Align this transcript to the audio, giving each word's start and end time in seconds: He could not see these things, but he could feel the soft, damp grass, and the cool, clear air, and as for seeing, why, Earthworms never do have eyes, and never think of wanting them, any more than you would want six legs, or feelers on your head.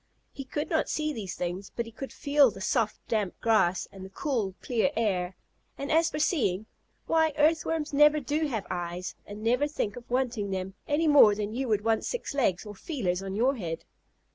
He 0.33 0.45
could 0.45 0.67
not 0.67 0.89
see 0.89 1.13
these 1.13 1.35
things, 1.35 1.71
but 1.75 1.85
he 1.85 1.91
could 1.91 2.11
feel 2.11 2.49
the 2.49 2.59
soft, 2.59 2.99
damp 3.07 3.39
grass, 3.39 3.87
and 3.91 4.03
the 4.03 4.09
cool, 4.09 4.55
clear 4.59 4.89
air, 4.95 5.35
and 5.77 5.91
as 5.91 6.09
for 6.09 6.17
seeing, 6.17 6.65
why, 7.05 7.33
Earthworms 7.37 7.93
never 7.93 8.19
do 8.19 8.47
have 8.47 8.65
eyes, 8.71 9.13
and 9.27 9.43
never 9.43 9.67
think 9.67 9.95
of 9.95 10.09
wanting 10.09 10.49
them, 10.49 10.73
any 10.87 11.07
more 11.07 11.35
than 11.35 11.53
you 11.53 11.67
would 11.67 11.81
want 11.83 12.03
six 12.03 12.33
legs, 12.33 12.65
or 12.65 12.73
feelers 12.73 13.21
on 13.21 13.35
your 13.35 13.57
head. 13.57 13.85